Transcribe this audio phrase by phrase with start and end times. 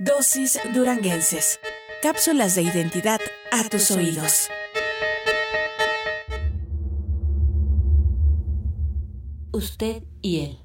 [0.00, 1.58] Dosis Duranguenses.
[2.02, 3.18] Cápsulas de identidad
[3.50, 4.48] a tus oídos.
[9.50, 10.58] Usted y él.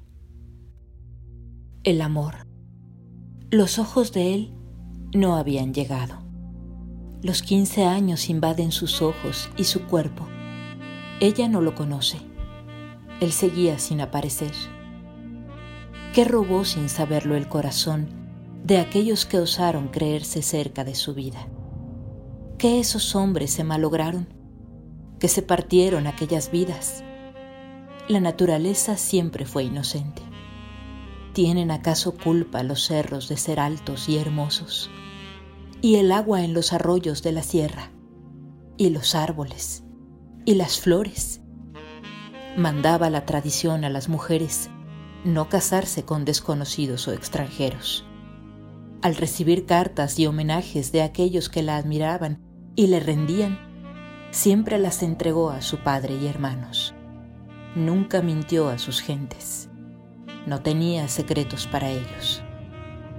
[1.82, 2.46] El amor.
[3.50, 4.54] Los ojos de él
[5.12, 6.22] no habían llegado.
[7.20, 10.28] Los 15 años invaden sus ojos y su cuerpo.
[11.18, 12.18] Ella no lo conoce.
[13.18, 14.52] Él seguía sin aparecer.
[16.14, 18.22] ¿Qué robó sin saberlo el corazón
[18.64, 21.46] de aquellos que osaron creerse cerca de su vida.
[22.56, 24.26] Que esos hombres se malograron,
[25.20, 27.04] que se partieron aquellas vidas.
[28.08, 30.22] La naturaleza siempre fue inocente.
[31.34, 34.88] ¿Tienen acaso culpa los cerros de ser altos y hermosos?
[35.82, 37.90] Y el agua en los arroyos de la sierra,
[38.78, 39.84] y los árboles,
[40.46, 41.42] y las flores.
[42.56, 44.70] Mandaba la tradición a las mujeres
[45.22, 48.06] no casarse con desconocidos o extranjeros
[49.04, 52.40] al recibir cartas y homenajes de aquellos que la admiraban
[52.74, 53.58] y le rendían,
[54.30, 56.94] siempre las entregó a su padre y hermanos.
[57.74, 59.68] Nunca mintió a sus gentes.
[60.46, 62.42] No tenía secretos para ellos.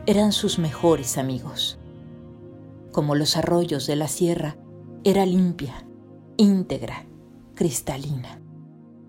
[0.07, 1.77] Eran sus mejores amigos.
[2.91, 4.57] Como los arroyos de la sierra,
[5.03, 5.85] era limpia,
[6.35, 7.05] íntegra,
[7.53, 8.41] cristalina.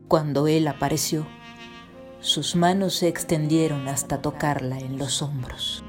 [0.09, 1.27] Cuando él apareció,
[2.21, 5.83] sus manos se extendieron hasta tocarla en los hombros.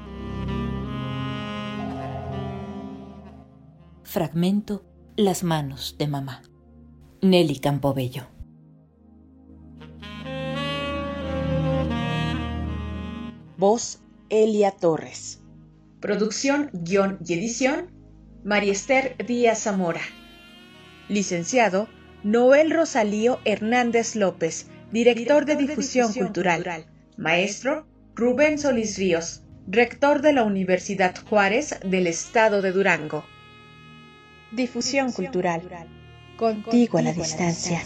[4.10, 6.40] Fragmento Las manos de mamá.
[7.20, 8.26] Nelly Campobello.
[13.58, 15.42] Voz Elia Torres.
[16.00, 17.90] Producción, guion y edición
[18.44, 20.00] Mariester Díaz Zamora.
[21.10, 21.86] Licenciado
[22.22, 26.86] Noel Rosalío Hernández López, director, de, difusión, cultural.
[27.18, 33.22] Maestro Rubén Solís Ríos, rector de la Universidad Juárez del Estado de Durango.
[34.50, 35.62] Difusión cultural.
[36.36, 37.82] Contigo a la distancia.